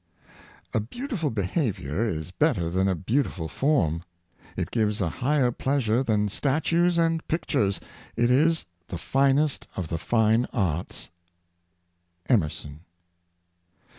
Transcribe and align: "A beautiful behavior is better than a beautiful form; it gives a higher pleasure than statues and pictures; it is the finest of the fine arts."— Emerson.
"A 0.73 0.79
beautiful 0.79 1.29
behavior 1.29 2.07
is 2.07 2.31
better 2.31 2.71
than 2.71 2.87
a 2.87 2.95
beautiful 2.95 3.47
form; 3.47 4.01
it 4.57 4.71
gives 4.71 4.99
a 4.99 5.09
higher 5.09 5.51
pleasure 5.51 6.01
than 6.01 6.27
statues 6.27 6.97
and 6.97 7.23
pictures; 7.27 7.79
it 8.15 8.31
is 8.31 8.65
the 8.87 8.97
finest 8.97 9.67
of 9.75 9.89
the 9.89 9.99
fine 9.99 10.47
arts."— 10.53 11.11
Emerson. 12.27 12.79